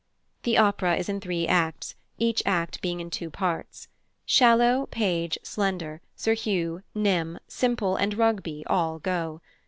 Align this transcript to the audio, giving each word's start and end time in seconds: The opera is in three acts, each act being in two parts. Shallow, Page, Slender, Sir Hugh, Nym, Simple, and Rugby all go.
The 0.41 0.57
opera 0.57 0.95
is 0.95 1.09
in 1.09 1.19
three 1.19 1.47
acts, 1.47 1.93
each 2.17 2.41
act 2.43 2.81
being 2.81 2.99
in 2.99 3.11
two 3.11 3.29
parts. 3.29 3.87
Shallow, 4.25 4.87
Page, 4.89 5.37
Slender, 5.43 6.01
Sir 6.15 6.33
Hugh, 6.33 6.81
Nym, 6.95 7.37
Simple, 7.47 7.97
and 7.97 8.17
Rugby 8.17 8.63
all 8.65 8.97
go. 8.97 9.41